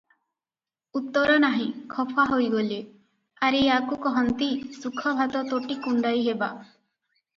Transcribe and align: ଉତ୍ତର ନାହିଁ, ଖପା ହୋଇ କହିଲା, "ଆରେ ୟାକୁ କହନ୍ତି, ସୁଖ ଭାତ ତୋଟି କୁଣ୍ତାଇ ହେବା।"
ଉତ୍ତର 0.99 1.33
ନାହିଁ, 1.43 1.67
ଖପା 1.91 2.25
ହୋଇ 2.31 2.47
କହିଲା, 2.55 2.79
"ଆରେ 3.49 3.61
ୟାକୁ 3.67 3.99
କହନ୍ତି, 4.07 4.49
ସୁଖ 4.79 5.15
ଭାତ 5.21 5.47
ତୋଟି 5.53 5.77
କୁଣ୍ତାଇ 5.85 6.25
ହେବା।" 6.31 6.53